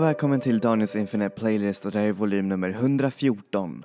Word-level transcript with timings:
Och 0.00 0.06
välkommen 0.06 0.40
till 0.40 0.58
Daniels 0.60 0.96
Infinite 0.96 1.36
Playlist 1.36 1.86
och 1.86 1.92
det 1.92 1.98
här 1.98 2.06
är 2.06 2.12
volym 2.12 2.48
nummer 2.48 2.68
114. 2.68 3.84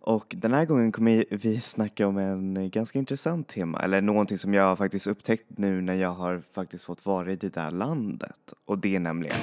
Och 0.00 0.34
den 0.38 0.52
här 0.52 0.64
gången 0.64 0.92
kommer 0.92 1.24
vi 1.30 1.60
snacka 1.60 2.06
om 2.06 2.18
en 2.18 2.70
ganska 2.70 2.98
intressant 2.98 3.48
tema, 3.48 3.78
eller 3.78 4.00
någonting 4.00 4.38
som 4.38 4.54
jag 4.54 4.78
faktiskt 4.78 5.06
upptäckt 5.06 5.44
nu 5.48 5.80
när 5.80 5.94
jag 5.94 6.10
har 6.10 6.42
faktiskt 6.52 6.84
fått 6.84 7.06
vara 7.06 7.32
i 7.32 7.36
det 7.36 7.54
där 7.54 7.70
landet. 7.70 8.54
Och 8.64 8.78
det 8.78 8.96
är 8.96 9.00
nämligen 9.00 9.36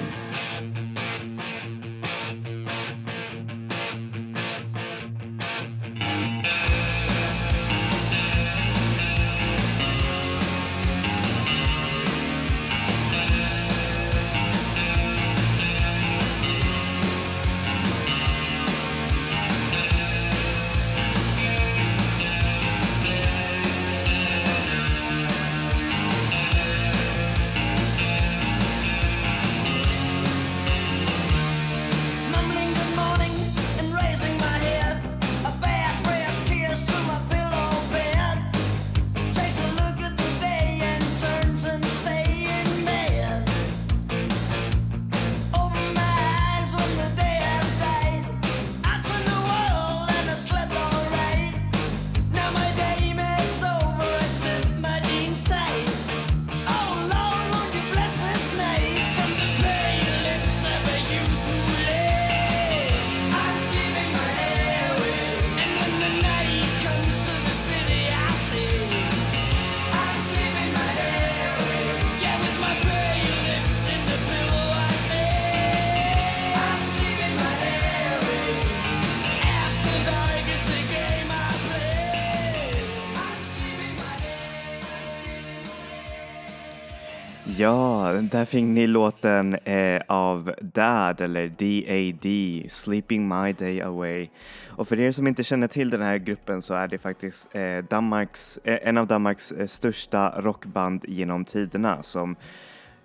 Ja, 87.62 88.12
där 88.22 88.44
fick 88.44 88.64
ni 88.64 88.86
låten 88.86 89.54
eh, 89.54 90.02
av 90.06 90.52
DAD 90.60 91.20
eller 91.20 91.48
DAD, 91.48 92.70
Sleeping 92.70 93.28
My 93.28 93.52
Day 93.52 93.80
Away. 93.80 94.28
Och 94.68 94.88
för 94.88 95.00
er 95.00 95.12
som 95.12 95.26
inte 95.26 95.44
känner 95.44 95.68
till 95.68 95.90
den 95.90 96.02
här 96.02 96.18
gruppen 96.18 96.62
så 96.62 96.74
är 96.74 96.88
det 96.88 96.98
faktiskt 96.98 97.48
eh, 97.52 97.78
Danmarks, 97.90 98.58
eh, 98.64 98.88
en 98.88 98.98
av 98.98 99.06
Danmarks 99.06 99.52
eh, 99.52 99.66
största 99.66 100.40
rockband 100.40 101.04
genom 101.08 101.44
tiderna 101.44 102.02
som 102.02 102.36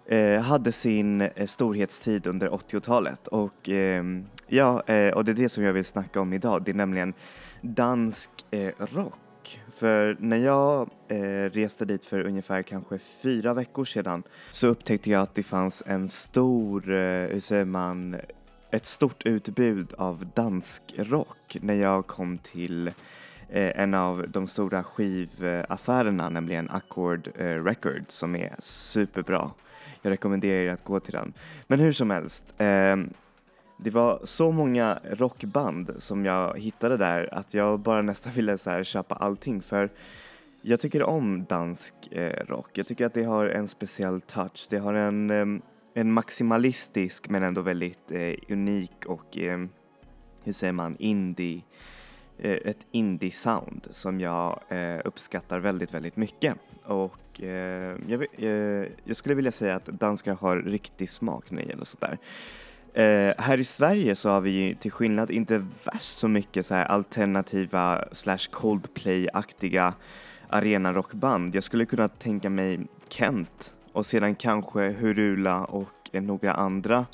eh, 0.06 0.42
hade 0.42 0.72
sin 0.72 1.22
eh, 1.22 1.46
storhetstid 1.46 2.28
under 2.28 2.50
80-talet. 2.50 3.28
Och 3.28 3.70
ehm, 3.70 4.26
ja, 4.48 4.84
eh, 4.88 5.14
och 5.14 5.26
det 5.26 5.32
är 5.32 5.36
det 5.36 5.50
som 5.50 5.64
jag 5.64 5.74
vill 5.74 5.86
snacka 5.86 6.22
om 6.22 6.34
idag. 6.34 6.64
Det 6.64 6.72
är 6.72 6.76
nämligen 6.76 7.14
dansk 7.62 8.30
eh, 8.52 8.72
rock. 8.80 9.27
För 9.80 10.18
när 10.20 10.38
jag 10.38 10.90
eh, 11.08 11.50
reste 11.52 11.86
dit 11.86 12.06
för 12.06 12.26
ungefär 12.26 12.62
kanske 12.62 12.98
fyra 12.98 13.54
veckor 13.54 13.86
sedan 13.86 14.24
så 14.52 14.68
upptäckte 14.68 15.10
jag 15.12 15.22
att 15.22 15.36
det 15.36 15.44
fanns 15.44 15.84
en 15.86 16.10
stor, 16.10 16.92
eh, 16.92 17.28
hur 17.28 17.40
säger 17.40 17.66
man, 17.66 18.16
ett 18.72 18.86
stort 18.86 19.26
utbud 19.26 19.94
av 19.98 20.26
dansk 20.36 20.84
rock 20.98 21.58
när 21.62 21.74
jag 21.74 22.08
kom 22.08 22.38
till 22.38 22.88
eh, 23.50 23.82
en 23.82 23.94
av 23.94 24.26
de 24.30 24.48
stora 24.48 24.84
skivaffärerna, 24.84 26.30
nämligen 26.30 26.70
Accord 26.70 27.30
eh, 27.36 27.46
Records 27.46 28.16
som 28.16 28.36
är 28.36 28.56
superbra. 28.60 29.52
Jag 30.02 30.12
rekommenderar 30.12 30.62
er 30.62 30.72
att 30.72 30.84
gå 30.84 31.00
till 31.00 31.14
den. 31.14 31.34
Men 31.68 31.80
hur 31.80 31.92
som 31.92 32.10
helst, 32.10 32.56
eh, 32.58 32.96
det 33.78 33.90
var 33.90 34.20
så 34.24 34.52
många 34.52 35.00
rockband 35.04 35.96
som 35.98 36.26
jag 36.26 36.60
hittade 36.60 36.98
där 36.98 37.34
att 37.34 37.54
jag 37.54 37.80
bara 37.80 38.02
nästan 38.02 38.34
ville 38.34 38.58
så 38.58 38.70
här 38.70 38.84
köpa 38.84 39.16
allting 39.16 39.62
för 39.62 39.92
jag 40.62 40.80
tycker 40.80 41.04
om 41.04 41.46
dansk 41.46 41.94
eh, 42.12 42.46
rock. 42.48 42.70
Jag 42.74 42.88
tycker 42.88 43.06
att 43.06 43.14
det 43.14 43.24
har 43.24 43.46
en 43.46 43.68
speciell 43.68 44.22
touch. 44.22 44.68
Det 44.70 44.78
har 44.78 44.94
en, 44.94 45.62
en 45.94 46.12
maximalistisk 46.12 47.30
men 47.30 47.44
ändå 47.44 47.62
väldigt 47.62 48.12
eh, 48.12 48.34
unik 48.50 49.06
och 49.06 49.38
hur 50.44 50.54
säger 50.54 50.74
man, 50.74 50.96
indie, 51.00 51.62
eh, 52.38 52.52
ett 52.52 52.88
indie-sound 52.92 53.88
som 53.92 54.20
jag 54.20 54.60
eh, 54.70 55.00
uppskattar 55.06 55.60
väldigt, 55.60 55.94
väldigt 55.94 56.16
mycket. 56.16 56.56
Och 56.84 57.42
eh, 57.42 57.98
jag, 58.08 58.26
eh, 58.38 58.88
jag 59.04 59.16
skulle 59.16 59.36
vilja 59.36 59.52
säga 59.52 59.76
att 59.76 59.86
danskar 59.86 60.36
har 60.36 60.58
riktig 60.58 61.10
smak 61.10 61.52
när 61.52 61.62
det 61.62 61.70
gäller 61.70 61.86
sådär. 61.86 62.12
Eh, 62.14 62.20
Eh, 62.98 63.34
här 63.38 63.58
i 63.58 63.64
Sverige 63.64 64.16
så 64.16 64.30
har 64.30 64.42
vi 64.42 64.76
till 64.80 64.92
skillnad 64.92 65.32
inte 65.32 65.66
värst 65.84 66.18
så 66.18 66.28
mycket 66.28 66.66
så 66.66 66.76
här 66.76 66.86
alternativa 66.86 68.06
slash 68.12 68.38
Coldplay-aktiga 68.52 69.94
arenarockband. 70.50 71.56
Jag 71.56 71.64
skulle 71.64 71.86
kunna 71.86 72.08
tänka 72.08 72.50
mig 72.50 72.80
Kent 73.10 73.76
och 73.94 74.06
sedan 74.06 74.36
kanske 74.36 74.90
Hurula 74.90 75.66
och 75.66 76.10
eh, 76.12 76.22
några 76.22 76.54
andra. 76.54 77.06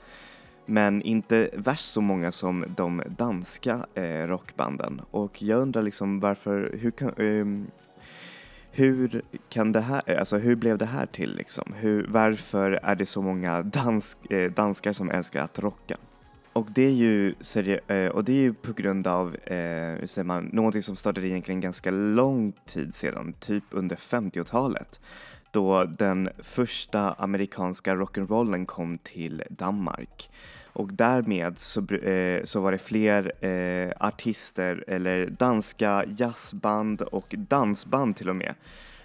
Men 0.65 1.01
inte 1.01 1.49
värst 1.53 1.89
så 1.89 2.01
många 2.01 2.31
som 2.31 2.65
de 2.77 3.03
danska 3.07 3.85
eh, 3.93 4.27
rockbanden. 4.27 5.01
Och 5.11 5.41
jag 5.41 5.61
undrar 5.61 5.81
liksom 5.81 6.19
varför, 6.19 6.77
hur 6.81 6.91
kan, 6.91 7.09
eh, 7.09 7.45
hur 8.75 9.21
kan 9.49 9.71
det 9.71 9.81
här, 9.81 10.17
alltså 10.19 10.37
hur 10.37 10.55
blev 10.55 10.77
det 10.77 10.85
här 10.85 11.05
till 11.05 11.35
liksom? 11.35 11.73
Hur, 11.75 12.07
varför 12.09 12.71
är 12.71 12.95
det 12.95 13.05
så 13.05 13.21
många 13.21 13.61
dansk, 13.61 14.31
eh, 14.31 14.51
danskar 14.51 14.93
som 14.93 15.11
älskar 15.11 15.41
att 15.41 15.59
rocka? 15.59 15.97
Och 16.53 16.67
det 16.71 16.81
är 16.81 16.91
ju, 16.91 17.35
serie, 17.41 17.79
eh, 17.87 18.11
och 18.11 18.23
det 18.23 18.31
är 18.31 18.41
ju 18.41 18.53
på 18.53 18.73
grund 18.73 19.07
av, 19.07 19.35
eh, 19.35 19.99
hur 19.99 20.07
säger 20.07 20.25
man, 20.25 20.49
någonting 20.53 20.81
som 20.81 20.95
startade 20.95 21.27
egentligen 21.27 21.61
ganska 21.61 21.91
lång 21.91 22.53
tid 22.65 22.95
sedan, 22.95 23.33
typ 23.39 23.63
under 23.71 23.95
50-talet. 23.95 24.99
Då 25.51 25.83
den 25.83 26.29
första 26.39 27.13
amerikanska 27.13 27.95
rock'n'rollen 27.95 28.65
kom 28.65 28.97
till 28.97 29.43
Danmark. 29.49 30.29
Och 30.73 30.93
därmed 30.93 31.59
så, 31.59 31.93
eh, 31.95 32.43
så 32.43 32.59
var 32.61 32.71
det 32.71 32.77
fler 32.77 33.45
eh, 33.45 33.91
artister 33.99 34.83
eller 34.87 35.25
danska 35.25 36.05
jazzband 36.07 37.01
och 37.01 37.35
dansband 37.37 38.15
till 38.15 38.29
och 38.29 38.35
med 38.35 38.55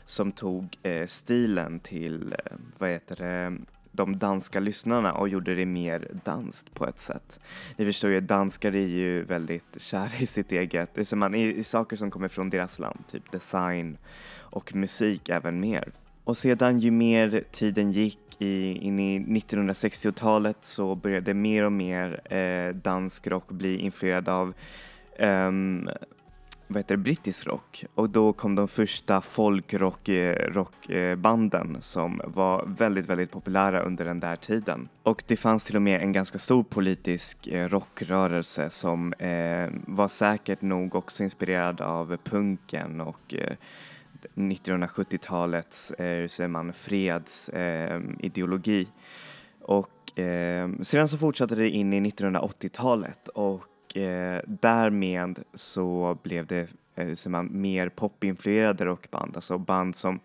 som 0.05 0.33
tog 0.33 0.77
eh, 0.83 1.07
stilen 1.07 1.81
till, 1.81 2.33
eh, 2.33 2.57
vad 2.79 2.91
heter 2.91 3.17
det, 3.17 3.57
de 3.93 4.19
danska 4.19 4.61
lyssnarna 4.61 5.13
och 5.13 5.29
gjorde 5.29 5.55
det 5.55 5.67
mer 5.67 6.09
danskt 6.25 6.75
på 6.75 6.87
ett 6.87 6.99
sätt. 6.99 7.41
Ni 7.77 7.85
förstår 7.85 8.11
ju, 8.11 8.21
danskar 8.21 8.75
är 8.75 8.87
ju 8.87 9.23
väldigt 9.23 9.77
kära 9.81 10.19
i 10.19 10.27
sitt 10.27 10.53
eget, 10.53 10.95
det 10.95 11.01
är 11.01 11.05
som 11.05 11.19
man, 11.19 11.35
i, 11.35 11.55
i 11.55 11.65
saker 11.65 11.97
som 11.97 12.11
kommer 12.11 12.29
från 12.29 12.51
deras 12.51 12.79
land, 12.79 13.05
typ 13.09 13.33
design 13.33 13.99
och 14.37 14.75
musik 14.75 15.29
även 15.29 15.61
mer. 15.61 15.93
Och 16.29 16.37
sedan 16.37 16.79
ju 16.79 16.91
mer 16.91 17.45
tiden 17.51 17.93
gick 17.93 18.19
i, 18.39 18.73
in 18.73 18.99
i 18.99 19.19
1960-talet 19.19 20.57
så 20.61 20.95
började 20.95 21.35
mer 21.35 21.65
och 21.65 21.73
mer 21.73 22.35
eh, 22.35 22.75
dansk 22.75 23.27
rock 23.27 23.49
bli 23.49 23.79
influerad 23.79 24.29
av 24.29 24.55
um, 25.19 25.89
vad 26.67 26.79
heter 26.79 26.97
det, 26.97 27.03
brittisk 27.03 27.47
rock 27.47 27.85
och 27.95 28.11
då 28.11 28.33
kom 28.33 28.55
de 28.55 28.69
första 28.69 29.21
folkrockbanden 29.21 31.71
eh, 31.71 31.77
eh 31.77 31.81
som 31.81 32.21
var 32.25 32.65
väldigt, 32.79 33.07
väldigt 33.07 33.31
populära 33.31 33.83
under 33.83 34.05
den 34.05 34.21
där 34.21 34.37
tiden. 34.37 34.89
Och 35.03 35.25
det 35.27 35.37
fanns 35.37 35.65
till 35.65 35.77
och 35.77 35.83
med 35.83 36.03
en 36.03 36.13
ganska 36.13 36.39
stor 36.39 36.63
politisk 36.63 37.47
eh, 37.47 37.69
rockrörelse 37.69 38.71
som 38.71 39.13
eh, 39.13 39.69
var 39.87 40.09
säkert 40.09 40.63
nog 40.63 40.95
också 40.95 41.23
inspirerad 41.23 41.81
av 41.81 42.17
punken 42.25 43.01
och 43.01 43.35
eh, 43.35 43.57
1970-talets, 44.35 45.91
eh, 45.91 46.17
hur 46.17 46.29
säger 46.29 46.49
man, 46.49 46.73
fredsideologi. 46.73 48.83
Eh, 48.83 48.89
och 49.61 50.19
eh, 50.19 50.71
sedan 50.83 51.09
så 51.09 51.19
fortsatte 51.19 51.55
det 51.55 51.69
in 51.69 51.93
i 51.93 52.01
1980-talet 52.01 53.29
och 53.29 53.97
eh, 53.97 54.43
därmed 54.47 55.43
så 55.55 56.19
blev 56.23 56.47
det 56.47 56.69
eh, 56.95 57.07
hur 57.07 57.15
säger 57.15 57.31
man, 57.31 57.61
mer 57.61 57.89
popinfluerade 57.89 58.85
rockband, 58.85 59.37
alltså 59.37 59.59
band 59.59 59.97
som 59.97 60.21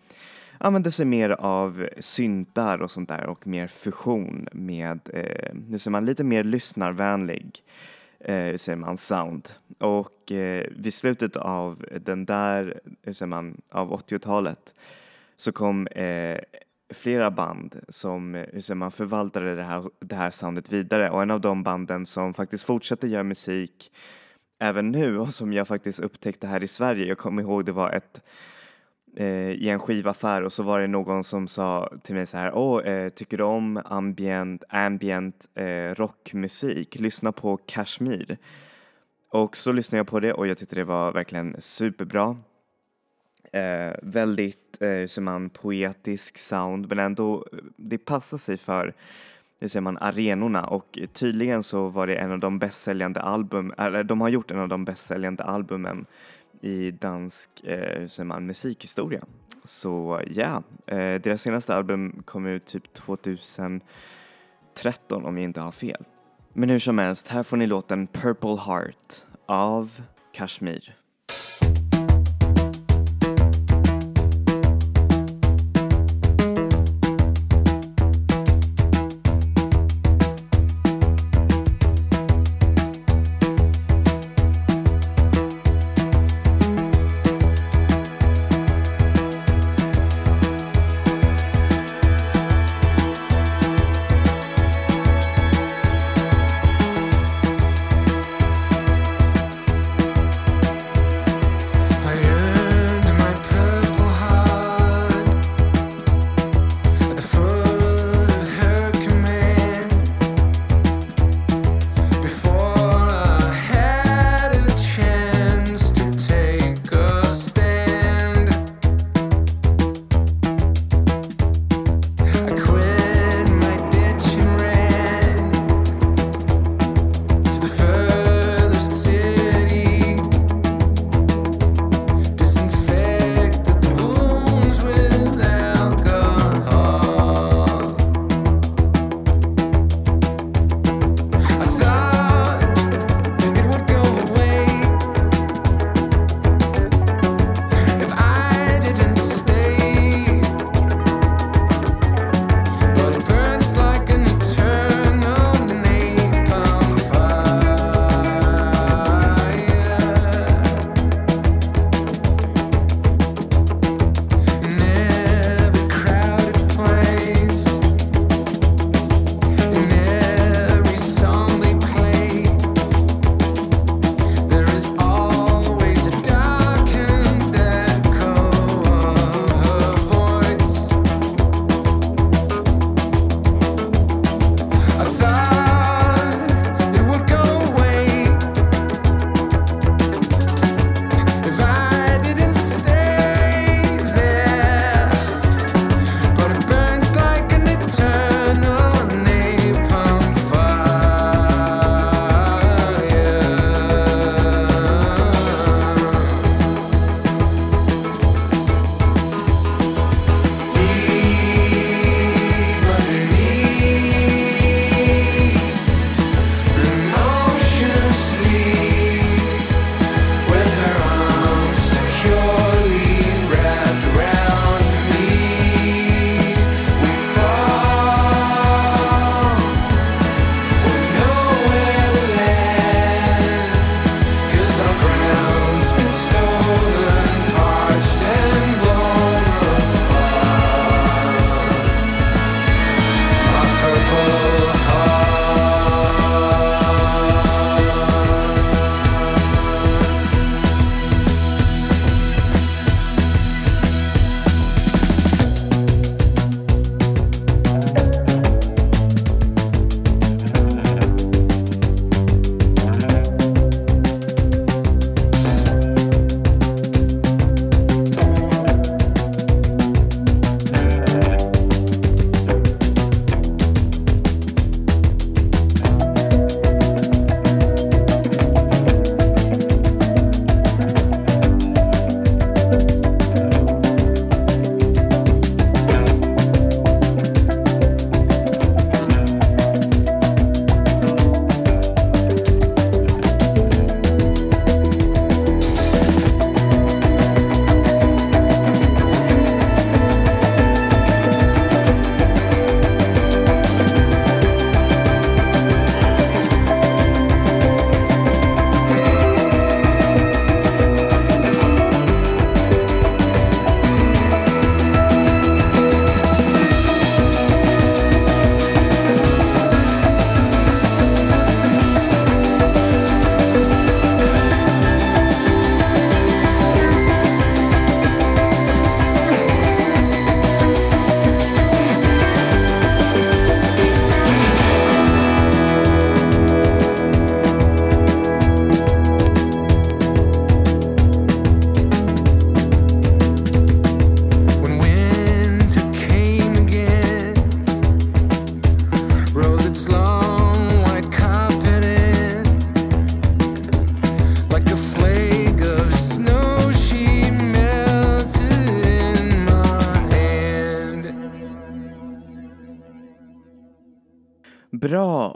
använde 0.58 0.90
sig 0.90 1.06
mer 1.06 1.30
av 1.30 1.88
syntar 1.98 2.82
och 2.82 2.90
sånt 2.90 3.08
där 3.08 3.26
och 3.26 3.46
mer 3.46 3.66
fusion 3.66 4.48
med, 4.52 5.00
eh, 5.12 5.54
hur 5.68 5.78
säger 5.78 5.90
man, 5.90 6.06
lite 6.06 6.24
mer 6.24 6.44
lyssnarvänlig 6.44 7.62
eh, 8.24 8.34
hur 8.34 8.56
säger 8.56 8.76
man, 8.76 8.96
sound. 8.96 9.48
Och 9.78 10.32
eh, 10.32 10.66
vid 10.76 10.94
slutet 10.94 11.36
av 11.36 11.84
den 12.00 12.24
där, 12.24 12.80
hur 13.02 13.12
säger 13.12 13.30
man, 13.30 13.60
av 13.70 13.92
80-talet 13.92 14.74
så 15.36 15.52
kom 15.52 15.86
eh, 15.86 16.38
flera 16.94 17.30
band 17.30 17.80
som 17.88 18.34
eh, 18.34 18.46
hur 18.52 18.60
säger 18.60 18.76
man, 18.76 18.90
förvaltade 18.90 19.54
det 19.54 19.62
här, 19.62 19.90
det 20.00 20.16
här 20.16 20.30
soundet 20.30 20.72
vidare 20.72 21.10
och 21.10 21.22
en 21.22 21.30
av 21.30 21.40
de 21.40 21.62
banden 21.62 22.06
som 22.06 22.34
faktiskt 22.34 22.64
fortsatte 22.64 23.08
göra 23.08 23.22
musik 23.22 23.92
även 24.58 24.90
nu 24.90 25.18
och 25.18 25.34
som 25.34 25.52
jag 25.52 25.68
faktiskt 25.68 26.00
upptäckte 26.00 26.46
här 26.46 26.62
i 26.62 26.68
Sverige. 26.68 27.06
Jag 27.06 27.18
kommer 27.18 27.42
ihåg 27.42 27.64
det 27.64 27.72
var 27.72 27.90
ett 27.90 28.22
eh, 29.16 29.50
i 29.50 29.68
en 29.68 29.78
skivaffär 29.78 30.42
och 30.42 30.52
så 30.52 30.62
var 30.62 30.80
det 30.80 30.86
någon 30.86 31.24
som 31.24 31.48
sa 31.48 31.92
till 32.02 32.14
mig 32.14 32.26
så 32.26 32.36
här, 32.36 32.54
åh, 32.54 32.86
eh, 32.86 33.08
tycker 33.08 33.38
du 33.38 33.44
om 33.44 33.82
ambient, 33.84 34.64
ambient 34.68 35.48
eh, 35.54 35.94
rockmusik? 35.94 36.98
Lyssna 36.98 37.32
på 37.32 37.56
Kashmir. 37.56 38.38
Och 39.30 39.56
så 39.56 39.72
lyssnade 39.72 39.98
jag 39.98 40.06
på 40.06 40.20
det 40.20 40.32
och 40.32 40.46
jag 40.46 40.58
tyckte 40.58 40.76
det 40.76 40.84
var 40.84 41.12
verkligen 41.12 41.56
superbra. 41.58 42.36
Eh, 43.52 43.94
väldigt, 44.02 44.82
eh, 44.82 44.88
hur 44.88 45.06
säger 45.06 45.24
man, 45.24 45.50
poetisk 45.50 46.38
sound 46.38 46.88
men 46.88 46.98
ändå, 46.98 47.46
eh, 47.52 47.58
det 47.76 47.98
passar 47.98 48.38
sig 48.38 48.56
för 48.56 48.94
hur 49.60 49.68
säger 49.68 49.80
man, 49.80 49.98
arenorna 50.00 50.64
och 50.64 50.98
tydligen 51.12 51.62
så 51.62 51.88
var 51.88 52.06
det 52.06 52.14
en 52.14 52.32
av 52.32 52.38
de 52.38 52.58
bästsäljande 52.58 53.20
album, 53.20 53.74
eller 53.78 54.04
de 54.04 54.20
har 54.20 54.28
gjort 54.28 54.50
en 54.50 54.58
av 54.58 54.68
de 54.68 54.84
bästsäljande 54.84 55.44
albumen 55.44 56.06
i 56.64 56.90
dansk, 56.90 57.50
eh, 57.64 58.00
hur 58.00 58.08
säger 58.08 58.24
man, 58.24 58.46
musikhistoria. 58.46 59.24
Så 59.64 60.22
ja, 60.30 60.62
eh, 60.86 61.20
deras 61.20 61.42
senaste 61.42 61.74
album 61.74 62.22
kom 62.24 62.46
ut 62.46 62.66
typ 62.66 62.94
2013 62.94 63.84
om 65.10 65.38
jag 65.38 65.44
inte 65.44 65.60
har 65.60 65.72
fel. 65.72 66.04
Men 66.52 66.70
hur 66.70 66.78
som 66.78 66.98
helst, 66.98 67.28
här 67.28 67.42
får 67.42 67.56
ni 67.56 67.66
låten 67.66 68.06
Purple 68.06 68.56
Heart 68.56 69.26
av 69.46 70.02
Kashmir. 70.32 70.96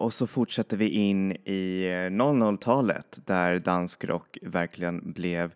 Och 0.09 0.13
så 0.13 0.27
fortsätter 0.27 0.77
vi 0.77 0.89
in 0.89 1.33
i 1.33 1.85
eh, 1.85 2.11
00-talet 2.11 3.21
där 3.25 3.59
dansk 3.59 4.05
rock 4.05 4.39
verkligen 4.43 5.13
blev 5.13 5.55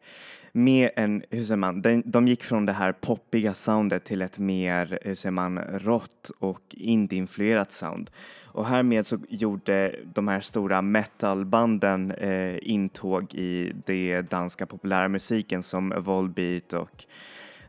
mer 0.53 0.91
en, 0.97 1.23
hur 1.31 1.45
säger 1.45 1.57
man, 1.57 1.83
de, 1.83 2.03
de 2.07 2.29
gick 2.29 2.45
från 2.45 2.67
det 2.67 2.73
här 2.73 2.93
poppiga 2.93 3.55
soundet 3.55 4.05
till 4.05 4.23
ett 4.23 4.39
mer, 4.39 4.99
hur 5.03 5.15
säger 5.15 5.31
man, 5.31 5.59
rått 5.59 6.31
och 6.39 6.61
indie-influerat 6.71 7.73
sound. 7.73 8.11
Och 8.45 8.67
härmed 8.67 9.07
så 9.07 9.19
gjorde 9.29 9.97
de 10.15 10.29
här 10.29 10.41
stora 10.41 10.83
metalbanden 10.83 12.11
eh, 12.11 12.59
intåg 12.63 13.35
i 13.35 13.73
det 13.87 14.23
danska 14.23 14.67
populärmusiken 14.67 15.63
som 15.63 15.95
Volbeat 15.97 16.73
och 16.73 17.05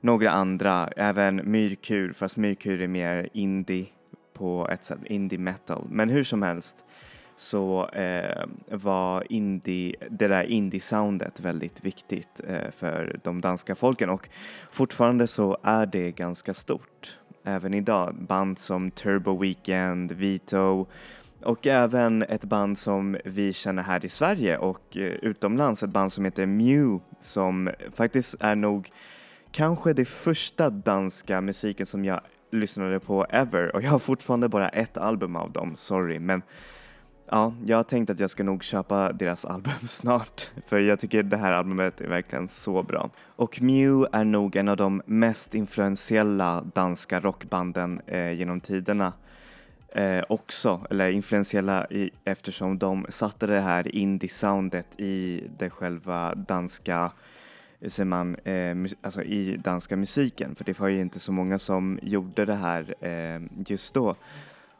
några 0.02 0.32
andra, 0.32 0.88
även 0.88 1.52
Myrkur, 1.52 2.14
fast 2.14 2.38
Myrkur 2.38 2.82
är 2.82 2.88
mer 2.88 3.30
indie 3.34 3.88
på 4.34 4.68
ett 4.72 4.84
sätt, 4.84 5.00
indie 5.06 5.40
metal. 5.40 5.88
Men 5.90 6.10
hur 6.10 6.24
som 6.24 6.42
helst 6.42 6.86
så 7.36 7.90
eh, 7.90 8.46
var 8.70 9.32
indie, 9.32 9.96
det 10.10 10.28
där 10.28 10.44
indie-soundet 10.44 11.40
väldigt 11.40 11.86
viktigt 11.86 12.42
eh, 12.48 12.72
för 12.72 13.20
de 13.24 13.42
danska 13.42 13.76
folken 13.76 14.10
och 14.10 14.30
fortfarande 14.72 15.28
så 15.28 15.58
är 15.64 15.86
det 15.86 16.12
ganska 16.12 16.54
stort. 16.54 17.20
Även 17.44 17.74
idag, 17.74 18.16
band 18.16 18.58
som 18.58 18.92
Turbo 18.92 19.38
Weekend, 19.38 20.12
Vito 20.12 20.88
och 21.42 21.68
även 21.68 22.24
ett 22.24 22.44
band 22.44 22.78
som 22.78 23.18
vi 23.26 23.54
känner 23.54 23.84
här 23.84 24.06
i 24.06 24.10
Sverige 24.10 24.58
och 24.58 24.98
eh, 24.98 25.04
utomlands, 25.04 25.84
ett 25.84 25.90
band 25.90 26.14
som 26.14 26.26
heter 26.26 26.46
Mew 26.46 27.04
som 27.20 27.70
faktiskt 27.94 28.36
är 28.40 28.56
nog 28.56 28.92
kanske 29.52 29.94
det 29.94 30.06
första 30.06 30.70
danska 30.70 31.42
musiken 31.42 31.86
som 31.86 32.06
jag 32.06 32.22
lyssnade 32.54 33.00
på 33.00 33.26
ever 33.30 33.76
och 33.76 33.82
jag 33.82 33.92
har 33.92 34.00
fortfarande 34.00 34.50
bara 34.50 34.70
ett 34.70 34.98
album 34.98 35.36
av 35.36 35.52
dem, 35.52 35.76
sorry 35.76 36.20
men 36.20 36.42
ja, 37.30 37.54
jag 37.66 37.78
har 37.78 37.84
tänkt 37.84 38.10
att 38.10 38.20
jag 38.20 38.30
ska 38.30 38.44
nog 38.44 38.64
köpa 38.64 39.12
deras 39.14 39.46
album 39.46 39.74
snart 39.88 40.52
för 40.68 40.80
jag 40.80 41.00
tycker 41.00 41.24
det 41.24 41.38
här 41.38 41.52
albumet 41.52 42.02
är 42.02 42.08
verkligen 42.08 42.48
så 42.48 42.84
bra. 42.84 43.10
Och 43.36 43.62
Mew 43.62 44.08
är 44.12 44.24
nog 44.24 44.56
en 44.56 44.68
av 44.68 44.78
de 44.78 45.02
mest 45.06 45.56
influentiella 45.56 46.62
danska 46.74 47.20
rockbanden 47.20 48.02
eh, 48.08 48.32
genom 48.32 48.60
tiderna 48.60 49.14
eh, 49.96 50.24
också, 50.30 50.88
eller 50.90 51.10
influentiella 51.10 51.88
i, 51.90 52.10
eftersom 52.24 52.78
de 52.78 53.06
satte 53.10 53.48
det 53.48 53.62
här 53.62 53.96
indie-soundet 53.96 55.00
i 55.00 55.44
det 55.58 55.70
själva 55.70 56.36
danska 56.36 57.12
ser 57.88 58.06
man, 58.06 58.36
eh, 58.36 58.76
alltså 59.02 59.24
i 59.24 59.58
danska 59.58 59.96
musiken, 59.96 60.56
för 60.56 60.64
det 60.66 60.80
var 60.80 60.88
ju 60.88 61.02
inte 61.02 61.20
så 61.20 61.32
många 61.32 61.60
som 61.60 62.00
gjorde 62.02 62.46
det 62.46 62.56
här 62.56 62.96
eh, 63.06 63.42
just 63.68 63.94
då. 63.94 64.16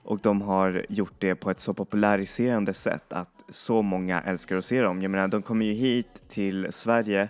Och 0.04 0.20
de 0.20 0.42
har 0.42 0.86
gjort 0.90 1.14
det 1.20 1.36
på 1.36 1.52
ett 1.52 1.60
så 1.60 1.74
populariserande 1.74 2.74
sätt 2.74 3.14
att 3.14 3.44
så 3.50 3.82
många 3.82 4.22
älskar 4.22 4.56
att 4.56 4.66
se 4.66 4.82
dem. 4.82 5.02
Jag 5.02 5.12
menar, 5.12 5.28
de 5.28 5.42
kommer 5.42 5.66
ju 5.66 5.74
hit 5.74 6.26
till 6.28 6.68
Sverige 6.70 7.30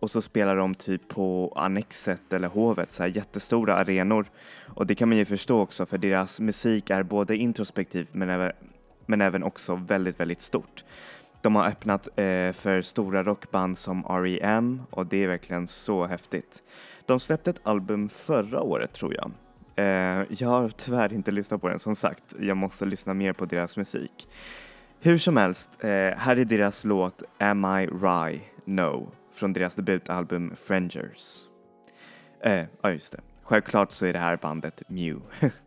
och 0.00 0.10
så 0.10 0.22
spelar 0.22 0.56
de 0.56 0.74
typ 0.74 1.08
på 1.08 1.52
Annexet 1.56 2.32
eller 2.32 2.48
Hovet, 2.48 2.92
så 2.92 3.02
här 3.02 3.10
jättestora 3.10 3.74
arenor. 3.74 4.26
Och 4.66 4.86
det 4.86 4.94
kan 4.94 5.08
man 5.08 5.18
ju 5.18 5.24
förstå 5.24 5.60
också 5.60 5.86
för 5.86 5.98
deras 5.98 6.40
musik 6.40 6.90
är 6.90 7.02
både 7.02 7.36
introspektiv 7.36 8.08
men 8.12 8.30
även, 8.30 8.52
men 9.06 9.20
även 9.20 9.42
också 9.42 9.74
väldigt, 9.74 10.20
väldigt 10.20 10.40
stort. 10.40 10.84
De 11.44 11.56
har 11.56 11.68
öppnat 11.68 12.08
eh, 12.08 12.52
för 12.52 12.82
stora 12.82 13.22
rockband 13.22 13.78
som 13.78 14.04
R.E.M. 14.08 14.82
och 14.90 15.06
det 15.06 15.24
är 15.24 15.28
verkligen 15.28 15.68
så 15.68 16.06
häftigt. 16.06 16.62
De 17.06 17.20
släppte 17.20 17.50
ett 17.50 17.60
album 17.62 18.08
förra 18.08 18.60
året 18.60 18.92
tror 18.92 19.14
jag. 19.14 19.30
Eh, 19.76 20.26
jag 20.28 20.48
har 20.48 20.68
tyvärr 20.68 21.12
inte 21.12 21.30
lyssnat 21.30 21.60
på 21.60 21.68
den 21.68 21.78
som 21.78 21.96
sagt, 21.96 22.34
jag 22.40 22.56
måste 22.56 22.84
lyssna 22.84 23.14
mer 23.14 23.32
på 23.32 23.44
deras 23.44 23.76
musik. 23.76 24.28
Hur 25.00 25.18
som 25.18 25.36
helst, 25.36 25.70
eh, 25.80 25.88
här 26.16 26.36
är 26.36 26.44
deras 26.44 26.84
låt 26.84 27.22
Am 27.38 27.64
I 27.64 27.86
Rye 27.86 28.40
No 28.64 29.12
från 29.32 29.52
deras 29.52 29.74
debutalbum 29.74 30.56
Frangers. 30.56 31.40
Eh, 32.40 32.64
ja 32.82 32.90
just 32.90 33.12
det, 33.12 33.20
självklart 33.42 33.92
så 33.92 34.06
är 34.06 34.12
det 34.12 34.18
här 34.18 34.36
bandet 34.36 34.82
Mew. 34.88 35.20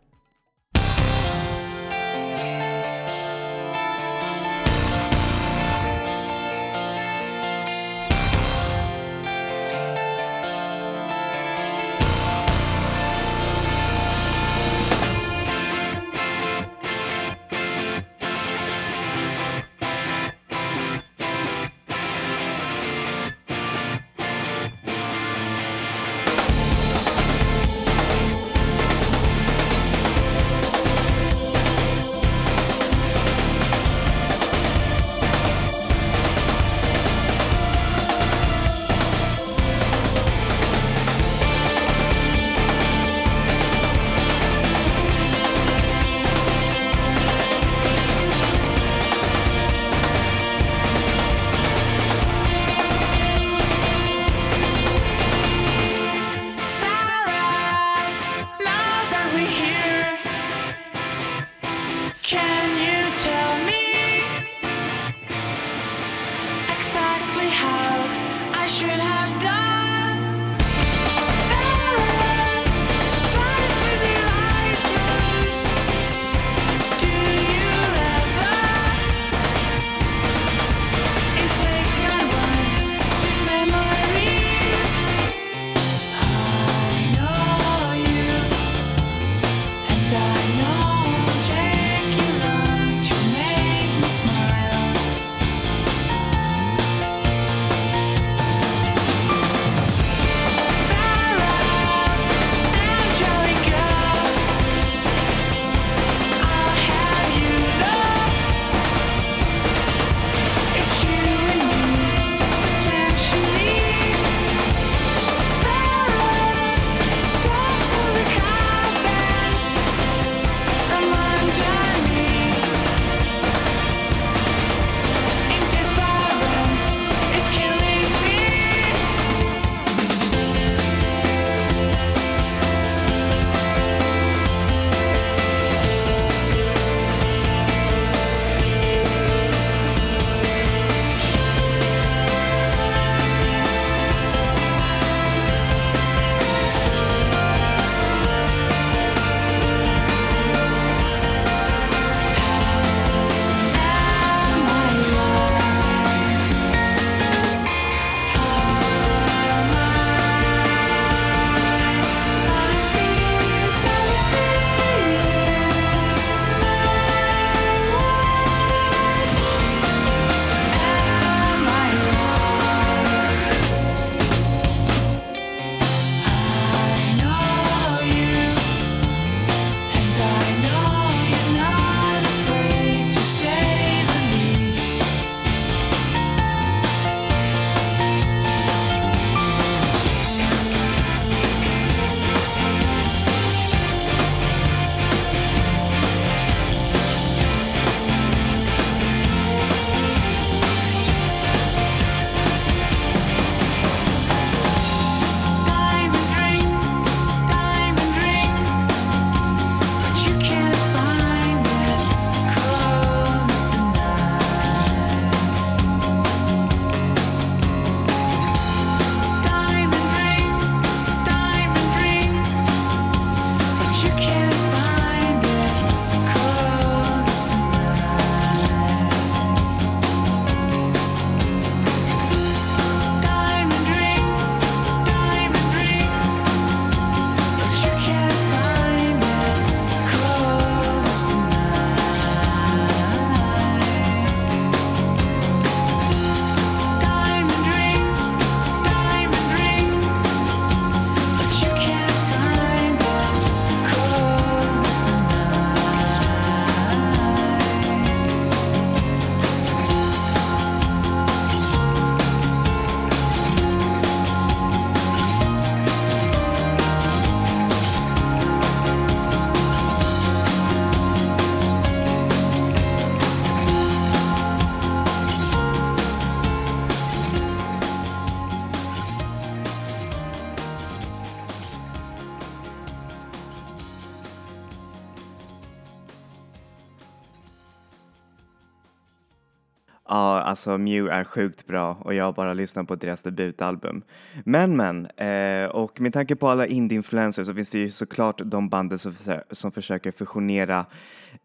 alltså 290.48 290.78
Mew 290.78 291.14
är 291.14 291.24
sjukt 291.24 291.66
bra 291.66 291.96
och 292.00 292.14
jag 292.14 292.24
har 292.24 292.32
bara 292.32 292.54
lyssnat 292.54 292.88
på 292.88 292.94
deras 292.94 293.22
debutalbum. 293.22 294.02
Men 294.44 294.76
men, 294.76 295.06
eh, 295.06 295.68
och 295.70 296.00
med 296.00 296.12
tanke 296.12 296.36
på 296.36 296.48
alla 296.48 296.66
indie-influencers 296.66 297.46
så 297.46 297.54
finns 297.54 297.70
det 297.70 297.78
ju 297.78 297.88
såklart 297.88 298.40
de 298.44 298.68
banden 298.68 298.98
som, 298.98 299.12
som 299.50 299.72
försöker 299.72 300.12
fusionera 300.12 300.86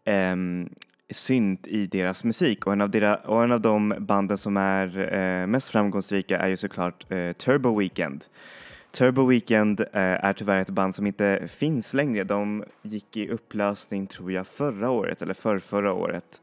eh, 0.04 0.36
synt 1.10 1.66
i 1.66 1.86
deras 1.86 2.24
musik 2.24 2.66
och 2.66 2.72
en 2.72 2.80
av, 2.80 2.90
dera, 2.90 3.16
och 3.16 3.44
en 3.44 3.52
av 3.52 3.60
de 3.60 3.94
banden 3.98 4.38
som 4.38 4.56
är 4.56 5.14
eh, 5.14 5.46
mest 5.46 5.68
framgångsrika 5.68 6.38
är 6.38 6.48
ju 6.48 6.56
såklart 6.56 7.12
eh, 7.12 7.32
Turbo 7.32 7.78
Weekend. 7.78 8.24
Turbo 8.92 9.26
Weekend 9.26 9.80
eh, 9.80 9.86
är 10.02 10.32
tyvärr 10.32 10.60
ett 10.60 10.70
band 10.70 10.94
som 10.94 11.06
inte 11.06 11.48
finns 11.48 11.94
längre. 11.94 12.24
De 12.24 12.64
gick 12.82 13.16
i 13.16 13.28
upplösning 13.28 14.06
tror 14.06 14.32
jag 14.32 14.46
förra 14.46 14.90
året 14.90 15.22
eller 15.22 15.34
förrförra 15.34 15.92
året. 15.92 16.40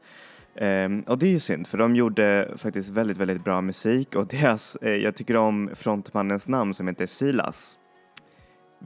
Ehm, 0.56 1.00
och 1.00 1.18
det 1.18 1.26
är 1.26 1.30
ju 1.30 1.38
synd 1.38 1.66
för 1.66 1.78
de 1.78 1.96
gjorde 1.96 2.52
faktiskt 2.56 2.90
väldigt, 2.90 3.16
väldigt 3.16 3.44
bra 3.44 3.60
musik 3.60 4.14
och 4.14 4.26
deras, 4.26 4.76
eh, 4.76 4.94
jag 4.94 5.14
tycker 5.14 5.36
om 5.36 5.70
frontmannens 5.74 6.48
namn 6.48 6.74
som 6.74 6.88
heter 6.88 7.06
Silas. 7.06 7.78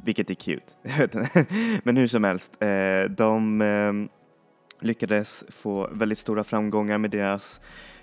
Vilket 0.04 0.30
är 0.30 0.34
cute. 0.34 0.72
Men 1.82 1.96
hur 1.96 2.06
som 2.06 2.24
helst, 2.24 2.62
eh, 2.62 3.10
de 3.10 3.60
ehm, 3.60 4.08
lyckades 4.80 5.44
få 5.48 5.88
väldigt 5.92 6.18
stora 6.18 6.44
framgångar 6.44 6.98
med 6.98 7.10
deras 7.10 7.60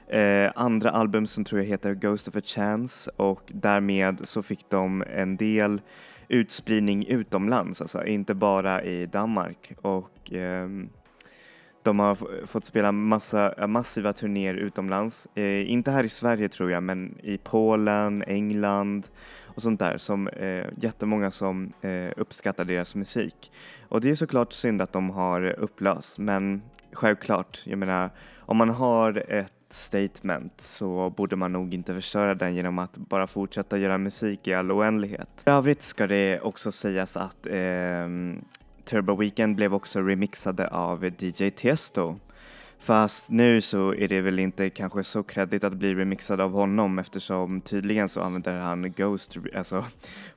eh, 0.08 0.52
andra 0.56 0.90
album 0.90 1.28
som 1.28 1.44
tror 1.44 1.62
jag 1.62 1.68
heter 1.68 1.94
Ghost 1.94 2.28
of 2.28 2.36
a 2.36 2.42
Chance 2.46 3.12
och 3.16 3.42
därmed 3.48 4.22
så 4.24 4.44
fick 4.44 4.70
de 4.70 5.04
en 5.08 5.38
del 5.38 5.82
utspridning 6.28 7.06
utomlands, 7.06 7.82
alltså 7.82 8.06
inte 8.06 8.34
bara 8.34 8.84
i 8.84 9.06
Danmark 9.06 9.74
och 9.82 10.34
ehm, 10.34 10.90
de 11.84 12.00
har 12.00 12.46
fått 12.46 12.66
spela 12.66 12.92
massa, 12.92 13.68
massiva 13.68 14.14
turnéer 14.14 14.54
utomlands. 14.54 15.28
Eh, 15.36 15.72
inte 15.72 15.92
här 15.92 16.04
i 16.04 16.10
Sverige 16.10 16.50
tror 16.50 16.72
jag, 16.72 16.84
men 16.84 17.18
i 17.24 17.38
Polen, 17.38 18.24
England 18.28 19.08
och 19.56 19.62
sånt 19.62 19.80
där 19.80 19.98
som 19.98 20.28
eh, 20.28 20.66
jättemånga 20.78 21.32
som 21.32 21.74
eh, 21.82 22.12
uppskattar 22.18 22.66
deras 22.66 22.96
musik. 22.96 23.52
Och 23.90 24.02
det 24.02 24.10
är 24.10 24.16
såklart 24.16 24.54
synd 24.54 24.82
att 24.82 24.94
de 24.94 25.10
har 25.10 25.60
upplöst, 25.60 26.20
men 26.20 26.62
självklart, 26.94 27.62
jag 27.66 27.80
menar, 27.80 28.10
om 28.40 28.58
man 28.58 28.70
har 28.70 29.32
ett 29.32 29.54
statement 29.70 30.62
så 30.62 31.10
borde 31.10 31.36
man 31.36 31.54
nog 31.54 31.74
inte 31.74 31.94
förstöra 31.94 32.36
den 32.36 32.56
genom 32.56 32.80
att 32.80 32.98
bara 32.98 33.28
fortsätta 33.28 33.78
göra 33.78 33.98
musik 33.98 34.48
i 34.48 34.54
all 34.54 34.72
oändlighet. 34.72 35.44
I 35.46 35.50
övrigt 35.50 35.82
ska 35.82 36.08
det 36.08 36.40
också 36.40 36.72
sägas 36.72 37.18
att 37.18 37.48
eh, 37.48 38.08
Turbo 38.86 39.16
Weekend 39.16 39.56
blev 39.56 39.74
också 39.74 40.02
remixade 40.02 40.68
av 40.68 41.06
DJ 41.06 41.50
Tiesto. 41.50 42.20
Fast 42.80 43.30
nu 43.30 43.62
så 43.62 43.94
är 43.94 44.08
det 44.08 44.22
väl 44.22 44.40
inte 44.40 44.70
kanske 44.70 45.04
så 45.04 45.24
kreddigt 45.24 45.64
att 45.64 45.74
bli 45.74 45.96
remixad 45.96 46.42
av 46.42 46.52
honom 46.52 47.00
eftersom 47.00 47.62
tydligen 47.62 48.10
så 48.10 48.22
använder 48.22 48.60
han 48.60 48.92
Ghost, 48.92 49.38
alltså 49.56 49.86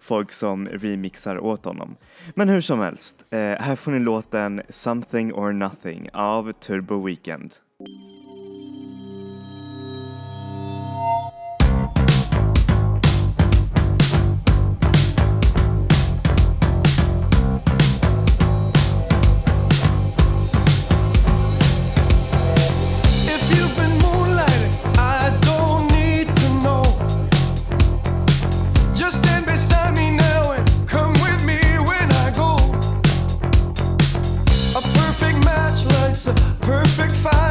folk 0.01 0.33
som 0.33 0.69
remixar 0.69 1.39
åt 1.39 1.65
honom. 1.65 1.97
Men 2.35 2.49
hur 2.49 2.61
som 2.61 2.81
helst, 2.81 3.25
eh, 3.31 3.39
här 3.39 3.77
får 3.77 3.93
ni 3.93 3.99
låten 3.99 4.63
Something 4.69 5.33
or 5.33 5.53
Nothing 5.53 6.09
av 6.13 6.53
Turbo 6.53 7.07
Weekend. 7.07 7.55
Perfect 36.67 37.15
fire 37.15 37.46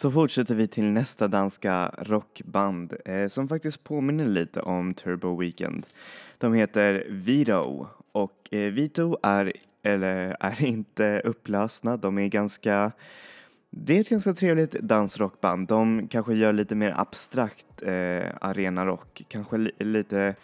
Så 0.00 0.10
fortsätter 0.10 0.54
vi 0.54 0.66
till 0.66 0.84
nästa 0.84 1.28
danska 1.28 1.94
rockband 1.98 2.94
eh, 3.04 3.28
som 3.28 3.48
faktiskt 3.48 3.84
påminner 3.84 4.26
lite 4.26 4.60
om 4.60 4.94
Turbo 4.94 5.36
Weekend. 5.36 5.86
De 6.38 6.54
heter 6.54 7.06
Vito 7.08 7.86
och 8.12 8.48
eh, 8.50 8.72
Vito 8.72 9.16
är, 9.22 9.52
eller 9.82 10.36
är 10.40 10.64
inte 10.64 11.20
upplösna, 11.24 11.96
de 11.96 12.18
är 12.18 12.28
ganska 12.28 12.92
det 13.70 13.96
är 13.96 14.00
ett 14.00 14.08
ganska 14.08 14.32
trevligt 14.32 14.72
dansrockband. 14.72 15.68
De 15.68 16.08
kanske 16.08 16.34
gör 16.34 16.52
lite 16.52 16.74
mer 16.74 16.94
abstrakt 16.96 17.82
eh, 17.82 18.26
arenarock, 18.40 19.22
kanske 19.28 19.56
li 19.56 19.72
lite 19.78 20.34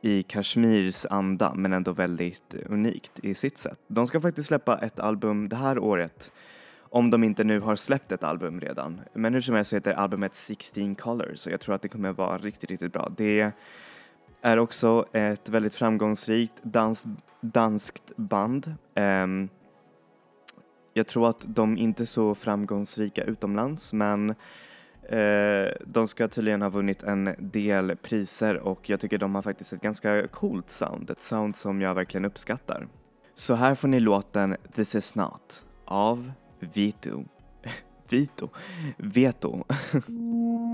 i 0.00 0.22
Kashmirs 0.22 1.06
anda 1.10 1.54
men 1.54 1.72
ändå 1.72 1.92
väldigt 1.92 2.54
unikt 2.66 3.20
i 3.22 3.34
sitt 3.34 3.58
sätt. 3.58 3.78
De 3.86 4.06
ska 4.06 4.20
faktiskt 4.20 4.48
släppa 4.48 4.78
ett 4.78 5.00
album 5.00 5.48
det 5.48 5.56
här 5.56 5.78
året 5.78 6.32
om 6.90 7.10
de 7.10 7.24
inte 7.24 7.44
nu 7.44 7.60
har 7.60 7.76
släppt 7.76 8.12
ett 8.12 8.24
album 8.24 8.60
redan. 8.60 9.00
Men 9.12 9.34
hur 9.34 9.40
som 9.40 9.54
helst 9.54 9.72
heter 9.72 9.92
albumet 9.92 10.34
16 10.34 10.94
Colors 10.94 11.46
och 11.46 11.52
jag 11.52 11.60
tror 11.60 11.74
att 11.74 11.82
det 11.82 11.88
kommer 11.88 12.12
vara 12.12 12.38
riktigt, 12.38 12.70
riktigt 12.70 12.92
bra. 12.92 13.12
Det 13.16 13.52
är 14.42 14.58
också 14.58 15.04
ett 15.12 15.48
väldigt 15.48 15.74
framgångsrikt 15.74 16.52
dans, 16.62 17.06
danskt 17.40 18.16
band. 18.16 18.74
Um, 18.96 19.48
jag 20.94 21.06
tror 21.06 21.30
att 21.30 21.44
de 21.48 21.78
inte 21.78 22.02
är 22.02 22.06
så 22.06 22.34
framgångsrika 22.34 23.24
utomlands 23.24 23.92
men 23.92 24.30
eh, 25.08 25.68
de 25.86 26.08
ska 26.08 26.28
tydligen 26.28 26.62
ha 26.62 26.68
vunnit 26.68 27.02
en 27.02 27.34
del 27.38 27.96
priser 27.96 28.56
och 28.58 28.90
jag 28.90 29.00
tycker 29.00 29.18
de 29.18 29.34
har 29.34 29.42
faktiskt 29.42 29.72
ett 29.72 29.80
ganska 29.80 30.28
coolt 30.28 30.70
sound, 30.70 31.10
ett 31.10 31.22
sound 31.22 31.56
som 31.56 31.80
jag 31.80 31.94
verkligen 31.94 32.24
uppskattar. 32.24 32.88
Så 33.34 33.54
här 33.54 33.74
får 33.74 33.88
ni 33.88 34.00
låten 34.00 34.56
This 34.74 34.94
is 34.94 35.14
not 35.14 35.64
av 35.84 36.32
Vito. 36.60 37.24
Vito? 38.08 38.50
Veto. 38.98 39.66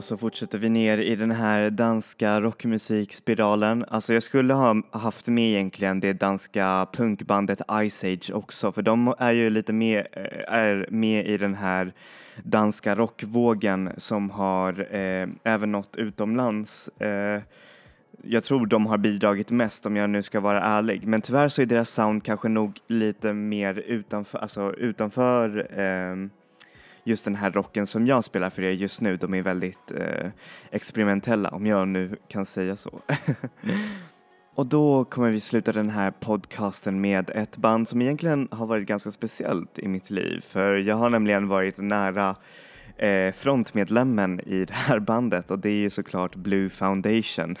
och 0.00 0.04
så 0.04 0.16
fortsätter 0.16 0.58
vi 0.58 0.68
ner 0.68 0.98
i 0.98 1.16
den 1.16 1.30
här 1.30 1.70
danska 1.70 2.40
rockmusikspiralen. 2.40 3.84
Alltså 3.88 4.14
jag 4.14 4.22
skulle 4.22 4.54
ha 4.54 4.82
haft 4.90 5.28
med 5.28 5.50
egentligen 5.50 6.00
det 6.00 6.12
danska 6.12 6.86
punkbandet 6.92 7.60
Ice 7.90 8.04
Age 8.04 8.30
också 8.34 8.72
för 8.72 8.82
de 8.82 9.14
är 9.18 9.32
ju 9.32 9.50
lite 9.50 9.72
med, 9.72 10.06
eh, 10.12 10.54
är 10.54 10.86
med 10.90 11.26
i 11.26 11.38
den 11.38 11.54
här 11.54 11.92
danska 12.44 12.94
rockvågen 12.94 13.90
som 13.96 14.30
har 14.30 14.94
eh, 14.94 15.28
även 15.44 15.72
nått 15.72 15.96
utomlands. 15.96 16.88
Eh, 16.88 17.42
jag 18.22 18.44
tror 18.44 18.66
de 18.66 18.86
har 18.86 18.98
bidragit 18.98 19.50
mest 19.50 19.86
om 19.86 19.96
jag 19.96 20.10
nu 20.10 20.22
ska 20.22 20.40
vara 20.40 20.62
ärlig. 20.62 21.06
Men 21.06 21.20
tyvärr 21.20 21.48
så 21.48 21.62
är 21.62 21.66
deras 21.66 21.90
sound 21.90 22.24
kanske 22.24 22.48
nog 22.48 22.78
lite 22.86 23.32
mer 23.32 23.74
utanför, 23.74 24.38
alltså 24.38 24.74
utanför 24.74 25.80
eh, 25.80 26.39
just 27.10 27.24
den 27.24 27.34
här 27.34 27.50
rocken 27.50 27.86
som 27.86 28.06
jag 28.06 28.24
spelar 28.24 28.50
för 28.50 28.62
er 28.62 28.70
just 28.70 29.00
nu. 29.00 29.16
De 29.16 29.34
är 29.34 29.42
väldigt 29.42 29.92
eh, 29.96 30.30
experimentella 30.70 31.48
om 31.48 31.66
jag 31.66 31.88
nu 31.88 32.16
kan 32.28 32.46
säga 32.46 32.76
så. 32.76 33.00
Och 34.54 34.66
då 34.66 35.04
kommer 35.04 35.30
vi 35.30 35.40
sluta 35.40 35.72
den 35.72 35.90
här 35.90 36.10
podcasten 36.10 37.00
med 37.00 37.30
ett 37.30 37.56
band 37.56 37.88
som 37.88 38.02
egentligen 38.02 38.48
har 38.50 38.66
varit 38.66 38.86
ganska 38.86 39.10
speciellt 39.10 39.78
i 39.78 39.88
mitt 39.88 40.10
liv. 40.10 40.40
För 40.40 40.76
jag 40.76 40.96
har 40.96 41.10
nämligen 41.10 41.48
varit 41.48 41.78
nära 41.78 42.36
eh, 42.96 43.32
frontmedlemmen 43.32 44.40
i 44.40 44.64
det 44.64 44.74
här 44.74 44.98
bandet 44.98 45.50
och 45.50 45.58
det 45.58 45.68
är 45.68 45.80
ju 45.80 45.90
såklart 45.90 46.36
Blue 46.36 46.70
Foundation. 46.70 47.56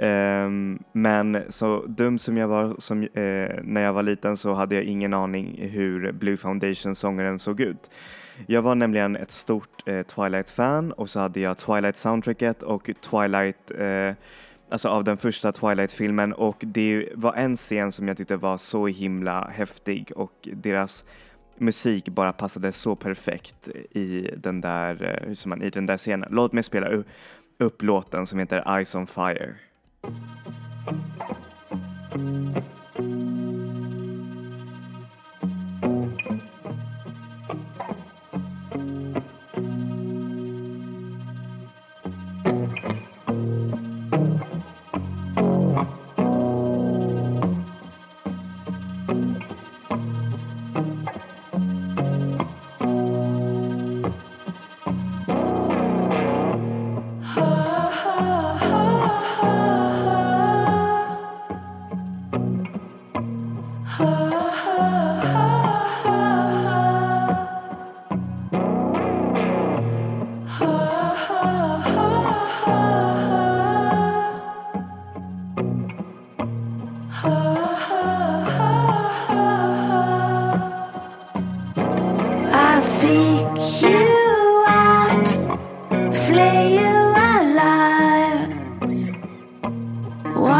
Um, 0.00 0.82
men 0.92 1.42
så 1.48 1.86
dum 1.86 2.18
som 2.18 2.36
jag 2.36 2.48
var 2.48 2.74
som, 2.78 3.02
eh, 3.02 3.62
när 3.62 3.80
jag 3.80 3.92
var 3.92 4.02
liten 4.02 4.36
så 4.36 4.52
hade 4.52 4.74
jag 4.74 4.84
ingen 4.84 5.14
aning 5.14 5.68
hur 5.72 6.12
Blue 6.12 6.36
Foundation-sångaren 6.36 7.38
såg 7.38 7.60
ut. 7.60 7.90
Jag 8.46 8.62
var 8.62 8.74
nämligen 8.74 9.16
ett 9.16 9.30
stort 9.30 9.88
eh, 9.88 10.02
Twilight-fan 10.02 10.92
och 10.92 11.10
så 11.10 11.20
hade 11.20 11.40
jag 11.40 11.56
Twilight-soundtracket 11.56 12.62
och 12.62 12.90
Twilight 13.00 13.70
eh, 13.78 14.12
Alltså 14.68 14.88
av 14.88 15.04
den 15.04 15.16
första 15.16 15.52
Twilight-filmen 15.52 16.32
och 16.32 16.56
det 16.60 17.08
var 17.14 17.34
en 17.34 17.56
scen 17.56 17.92
som 17.92 18.08
jag 18.08 18.16
tyckte 18.16 18.36
var 18.36 18.56
så 18.56 18.86
himla 18.86 19.48
häftig 19.48 20.12
och 20.16 20.48
deras 20.52 21.04
musik 21.58 22.08
bara 22.08 22.32
passade 22.32 22.72
så 22.72 22.96
perfekt 22.96 23.68
i 23.90 24.30
den 24.36 24.60
där, 24.60 25.02
eh, 25.02 25.26
hur 25.26 25.34
säger 25.34 25.48
man, 25.48 25.62
i 25.62 25.70
den 25.70 25.86
där 25.86 25.96
scenen. 25.96 26.28
Låt 26.32 26.52
mig 26.52 26.62
spela 26.62 26.88
upp 27.58 27.82
låten 27.82 28.26
som 28.26 28.38
heter 28.38 28.76
Eyes 28.76 28.94
on 28.94 29.06
Fire. 29.06 29.54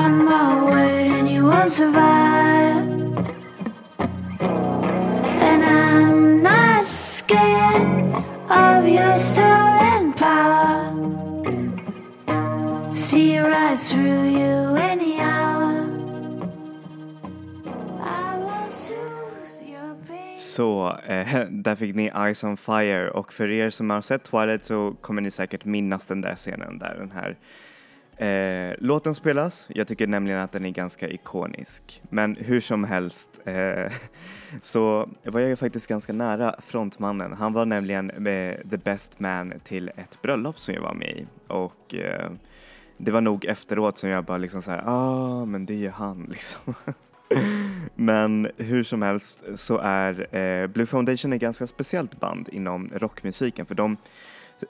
On 0.04 0.24
my 0.24 0.64
word 0.64 1.06
and 1.18 1.28
you 1.30 1.44
won't 1.44 1.70
survive. 1.70 2.76
And 5.48 5.64
I'm 5.64 6.42
not 6.42 6.84
scared 6.84 8.14
of 8.50 8.86
your 8.88 9.12
stolen 9.12 10.12
power. 10.12 10.92
See 12.90 13.38
right 13.38 13.78
through 13.78 14.24
you 14.40 14.76
any 14.76 15.20
hour. 15.20 15.72
I 18.00 18.38
will 18.38 18.70
soothe 18.70 19.68
your 19.68 19.96
pain. 20.08 20.38
Så 20.38 20.98
eh, 21.06 21.46
där 21.50 21.74
fick 21.74 21.94
ni 21.94 22.10
Eyes 22.14 22.44
on 22.44 22.56
Fire 22.56 23.10
och 23.10 23.32
för 23.32 23.50
er 23.50 23.70
som 23.70 23.90
har 23.90 24.00
sett 24.00 24.24
Twilight 24.24 24.64
så 24.64 24.96
kommer 25.00 25.22
ni 25.22 25.30
säkert 25.30 25.64
minnas 25.64 26.06
den 26.06 26.20
där 26.20 26.36
scenen 26.36 26.78
där 26.78 26.94
den 26.98 27.10
här 27.10 27.36
eh, 28.16 28.74
låten 28.78 29.14
spelas. 29.14 29.66
Jag 29.68 29.88
tycker 29.88 30.06
nämligen 30.06 30.40
att 30.40 30.52
den 30.52 30.64
är 30.64 30.70
ganska 30.70 31.08
ikonisk. 31.08 32.02
Men 32.10 32.36
hur 32.36 32.60
som 32.60 32.84
helst 32.84 33.28
eh, 33.44 33.92
så 34.60 35.08
var 35.24 35.40
jag 35.40 35.50
ju 35.50 35.56
faktiskt 35.56 35.86
ganska 35.86 36.12
nära 36.12 36.54
frontmannen. 36.58 37.32
Han 37.32 37.52
var 37.52 37.64
nämligen 37.64 38.26
eh, 38.26 38.56
the 38.70 38.76
best 38.76 39.20
man 39.20 39.52
till 39.64 39.90
ett 39.96 40.22
bröllop 40.22 40.58
som 40.58 40.74
jag 40.74 40.82
var 40.82 40.94
med 40.94 41.10
i 41.10 41.26
och 41.46 41.94
eh, 41.94 42.30
det 42.96 43.10
var 43.10 43.20
nog 43.20 43.44
efteråt 43.44 43.98
som 43.98 44.10
jag 44.10 44.24
bara 44.24 44.38
liksom 44.38 44.62
såhär, 44.62 44.82
ah 44.86 45.44
men 45.44 45.66
det 45.66 45.74
är 45.74 45.78
ju 45.78 45.90
han 45.90 46.22
liksom. 46.30 46.74
Men 47.94 48.48
hur 48.56 48.82
som 48.82 49.02
helst 49.02 49.44
så 49.54 49.78
är 49.78 50.36
eh, 50.36 50.66
Blue 50.66 50.86
Foundation 50.86 51.32
ett 51.32 51.40
ganska 51.40 51.66
speciellt 51.66 52.20
band 52.20 52.48
inom 52.52 52.90
rockmusiken 52.94 53.66
för 53.66 53.74
de 53.74 53.96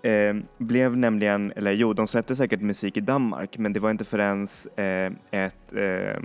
eh, 0.02 0.34
blev 0.58 0.96
nämligen, 0.96 1.52
eller 1.56 1.72
jo, 1.72 1.92
de 1.92 2.06
släppte 2.06 2.36
säkert 2.36 2.60
musik 2.60 2.96
i 2.96 3.00
Danmark 3.00 3.58
men 3.58 3.72
det 3.72 3.80
var 3.80 3.90
inte 3.90 4.04
förrän 4.04 4.46
eh, 4.76 5.12
ett 5.30 5.72
eh, 5.72 6.22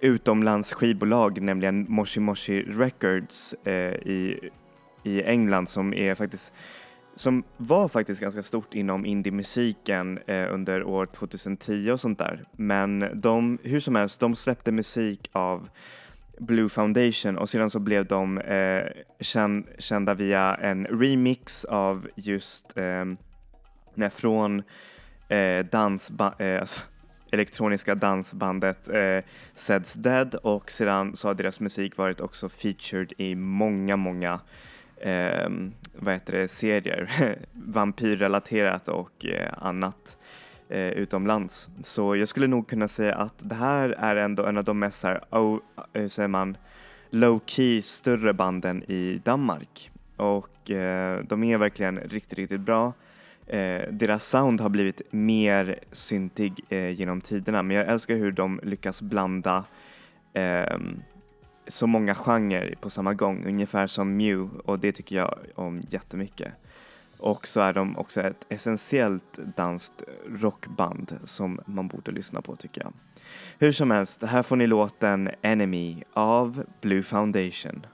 utomlands 0.00 0.72
skivbolag, 0.72 1.42
nämligen 1.42 1.86
Moshi 1.88 2.20
Moshi 2.20 2.62
Records 2.62 3.54
eh, 3.64 3.92
i, 3.92 4.50
i 5.02 5.22
England 5.22 5.68
som 5.68 5.94
är 5.94 6.14
faktiskt 6.14 6.54
som 7.14 7.42
var 7.56 7.88
faktiskt 7.88 8.20
ganska 8.20 8.42
stort 8.42 8.74
inom 8.74 9.06
indiemusiken 9.06 10.18
eh, 10.26 10.54
under 10.54 10.84
år 10.84 11.06
2010 11.06 11.90
och 11.90 12.00
sånt 12.00 12.18
där. 12.18 12.44
Men 12.52 13.10
de, 13.14 13.58
hur 13.62 13.80
som 13.80 13.96
helst, 13.96 14.20
de 14.20 14.34
släppte 14.36 14.72
musik 14.72 15.30
av 15.32 15.68
Blue 16.42 16.68
Foundation 16.68 17.38
och 17.38 17.48
sedan 17.48 17.70
så 17.70 17.78
blev 17.78 18.06
de 18.06 18.38
eh, 18.38 18.84
känd, 19.20 19.66
kända 19.78 20.14
via 20.14 20.54
en 20.54 20.86
remix 20.86 21.64
av 21.64 22.08
just 22.16 22.76
eh, 22.76 23.04
när 23.94 24.08
från 24.08 24.62
eh, 25.28 25.64
dansba, 25.64 26.34
eh, 26.38 26.60
alltså, 26.60 26.80
elektroniska 27.32 27.94
dansbandet 27.94 28.88
eh, 28.88 29.20
Sed's 29.54 29.98
Dead 29.98 30.34
och 30.34 30.70
sedan 30.70 31.16
så 31.16 31.28
har 31.28 31.34
deras 31.34 31.60
musik 31.60 31.96
varit 31.96 32.20
också 32.20 32.48
featured 32.48 33.12
i 33.18 33.34
många, 33.34 33.96
många 33.96 34.40
eh, 34.96 35.50
vad 35.94 36.14
heter 36.14 36.32
det, 36.32 36.48
serier, 36.48 37.36
vampyrrelaterat 37.52 38.88
och 38.88 39.26
eh, 39.26 39.52
annat 39.56 40.18
eh, 40.72 40.88
utomlands. 40.88 41.68
Så 41.82 42.16
jag 42.16 42.28
skulle 42.28 42.46
nog 42.46 42.68
kunna 42.68 42.88
säga 42.88 43.14
att 43.14 43.34
det 43.38 43.54
här 43.54 43.88
är 43.88 44.16
ändå 44.16 44.46
en 44.46 44.58
av 44.58 44.64
de 44.64 44.78
mest 44.78 45.04
här, 45.04 45.20
oh, 45.30 45.58
eh, 45.92 46.00
hur 46.00 46.08
säger 46.08 46.28
man, 46.28 46.56
low 47.10 47.40
key 47.46 47.82
större 47.82 48.34
banden 48.34 48.82
i 48.82 49.20
Danmark. 49.24 49.90
Och 50.16 50.70
eh, 50.70 51.20
de 51.24 51.44
är 51.44 51.58
verkligen 51.58 51.98
riktigt, 51.98 52.38
riktigt 52.38 52.60
bra. 52.60 52.92
Eh, 53.46 53.82
deras 53.90 54.24
sound 54.24 54.60
har 54.60 54.68
blivit 54.68 55.02
mer 55.10 55.78
syntig 55.92 56.64
eh, 56.68 56.90
genom 56.90 57.20
tiderna 57.20 57.62
men 57.62 57.76
jag 57.76 57.88
älskar 57.88 58.14
hur 58.14 58.32
de 58.32 58.60
lyckas 58.62 59.02
blanda 59.02 59.64
eh, 60.32 60.78
så 61.66 61.86
många 61.86 62.14
genrer 62.14 62.74
på 62.80 62.90
samma 62.90 63.14
gång, 63.14 63.46
ungefär 63.46 63.86
som 63.86 64.16
Mew 64.16 64.58
och 64.64 64.78
det 64.78 64.92
tycker 64.92 65.16
jag 65.16 65.38
om 65.54 65.82
jättemycket. 65.88 66.52
Och 67.22 67.46
så 67.46 67.60
är 67.60 67.72
de 67.72 67.98
också 67.98 68.20
ett 68.20 68.46
essentiellt 68.48 69.38
danskt 69.56 70.02
rockband 70.28 71.18
som 71.24 71.60
man 71.66 71.88
borde 71.88 72.10
lyssna 72.10 72.42
på 72.42 72.56
tycker 72.56 72.80
jag. 72.80 72.92
Hur 73.58 73.72
som 73.72 73.90
helst, 73.90 74.22
här 74.22 74.42
får 74.42 74.56
ni 74.56 74.66
låten 74.66 75.30
Enemy 75.42 76.02
av 76.12 76.64
Blue 76.80 77.02
Foundation. 77.02 77.86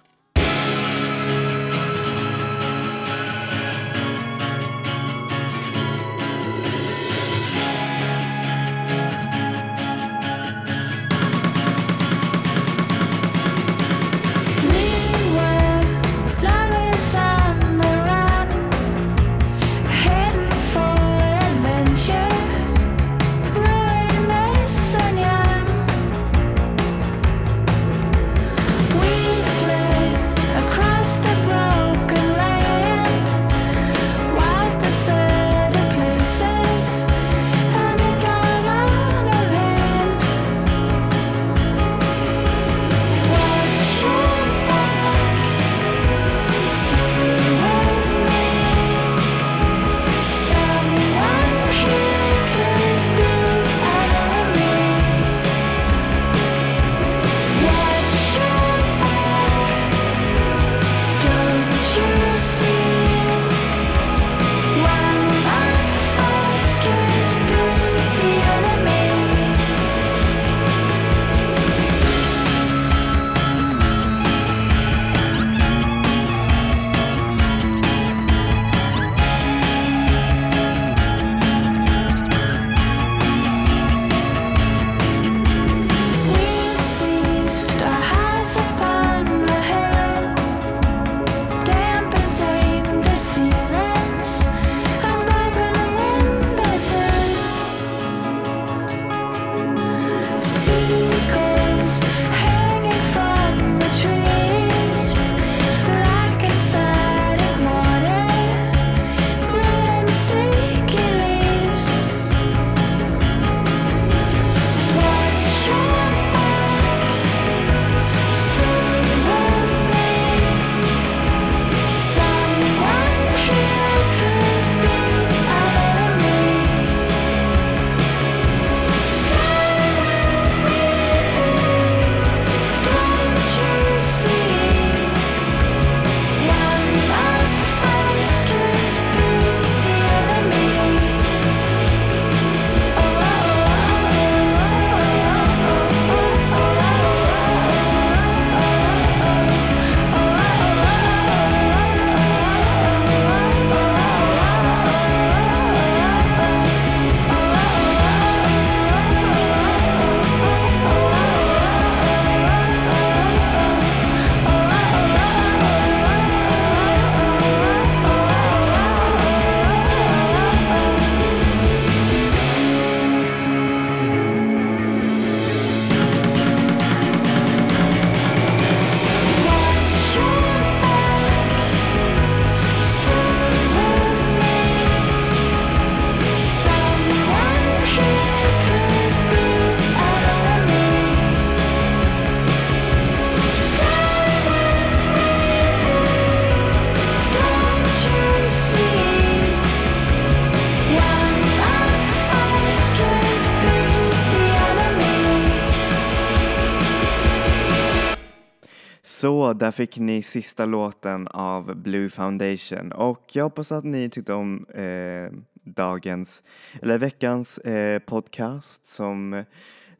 Så, 209.49 209.53
där 209.53 209.71
fick 209.71 209.99
ni 209.99 210.23
sista 210.23 210.65
låten 210.65 211.29
av 211.29 211.77
Blue 211.77 212.09
Foundation 212.09 212.93
och 212.93 213.25
jag 213.33 213.45
hoppas 213.45 213.73
att 213.73 213.85
ni 213.85 214.11
tyckte 214.11 214.33
om 214.33 214.67
eh, 214.67 215.39
dagens, 215.63 216.45
eller 216.83 216.99
veckans 216.99 217.59
eh, 217.59 217.99
podcast 217.99 218.87
som 218.87 219.45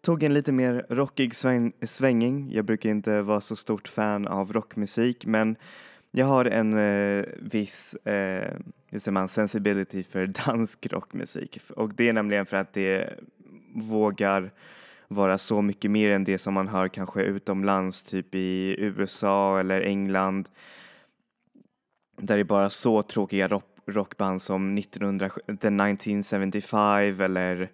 tog 0.01 0.23
en 0.23 0.35
lite 0.35 0.53
mer 0.53 0.87
rockig 0.89 1.35
sväng, 1.35 1.73
svängning. 1.83 2.49
Jag 2.53 2.65
brukar 2.65 2.91
inte 2.91 3.23
vara 3.23 3.41
så 3.41 3.57
stort 3.57 3.89
fan 3.89 4.27
av 4.27 4.53
rockmusik 4.53 5.27
men 5.27 5.57
jag 6.11 6.27
har 6.27 6.45
en 6.45 6.73
eh, 6.73 7.25
viss 7.41 7.95
eh, 7.95 8.55
hur 8.87 8.99
säger 8.99 9.13
man, 9.13 9.29
sensibility 9.29 10.03
för 10.03 10.27
dansk 10.47 10.87
rockmusik 10.87 11.61
och 11.77 11.95
det 11.95 12.09
är 12.09 12.13
nämligen 12.13 12.47
för 12.47 12.57
att 12.57 12.73
det 12.73 13.15
vågar 13.75 14.51
vara 15.09 15.39
så 15.39 15.63
mycket 15.63 15.91
mer 15.91 16.11
än 16.11 16.25
det 16.25 16.39
som 16.39 16.55
man 16.55 16.69
hör 16.69 16.89
kanske 16.89 17.23
utomlands, 17.23 18.03
typ 18.03 18.35
i 18.35 18.77
USA 18.79 19.61
eller 19.61 19.81
England. 19.81 20.49
Där 22.17 22.37
det 22.37 22.43
är 22.43 22.45
bara 22.45 22.71
så 22.71 23.03
tråkiga 23.03 23.49
rock, 23.49 23.65
rockband 23.87 24.43
som 24.43 24.79
1900, 24.79 25.29
The 25.47 25.53
1975 25.53 27.21
eller 27.21 27.71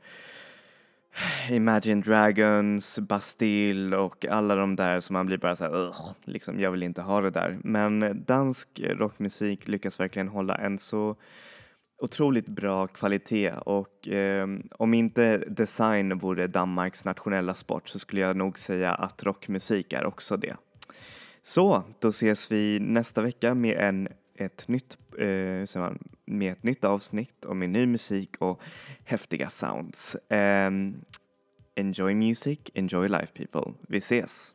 Imagine 1.50 2.00
Dragons, 2.00 2.98
Bastille 2.98 3.96
och 3.96 4.26
alla 4.26 4.54
de 4.54 4.76
där 4.76 5.00
som 5.00 5.14
man 5.14 5.26
blir 5.26 5.38
bara 5.38 5.56
såhär, 5.56 5.70
här... 5.70 5.92
liksom 6.24 6.60
jag 6.60 6.70
vill 6.70 6.82
inte 6.82 7.02
ha 7.02 7.20
det 7.20 7.30
där. 7.30 7.58
Men 7.64 8.24
dansk 8.26 8.80
rockmusik 8.84 9.68
lyckas 9.68 10.00
verkligen 10.00 10.28
hålla 10.28 10.54
en 10.54 10.78
så 10.78 11.16
otroligt 11.98 12.46
bra 12.46 12.86
kvalitet 12.86 13.52
och 13.52 14.08
eh, 14.08 14.48
om 14.70 14.94
inte 14.94 15.36
design 15.36 16.18
vore 16.18 16.46
Danmarks 16.46 17.04
nationella 17.04 17.54
sport 17.54 17.88
så 17.88 17.98
skulle 17.98 18.20
jag 18.20 18.36
nog 18.36 18.58
säga 18.58 18.94
att 18.94 19.22
rockmusik 19.22 19.92
är 19.92 20.06
också 20.06 20.36
det. 20.36 20.56
Så, 21.42 21.82
då 21.98 22.08
ses 22.08 22.52
vi 22.52 22.78
nästa 22.80 23.22
vecka 23.22 23.54
med, 23.54 23.76
en, 23.78 24.08
ett, 24.34 24.68
nytt, 24.68 24.98
eh, 25.18 25.92
med 26.24 26.52
ett 26.52 26.62
nytt 26.62 26.84
avsnitt 26.84 27.44
och 27.44 27.56
med 27.56 27.70
ny 27.70 27.86
musik 27.86 28.36
och 28.38 28.62
häftiga 29.04 29.48
sounds. 29.48 30.14
Eh, 30.14 30.70
enjoy 31.74 32.14
music, 32.14 32.58
enjoy 32.74 33.08
life 33.08 33.32
people. 33.34 33.72
Vi 33.88 33.98
ses! 33.98 34.54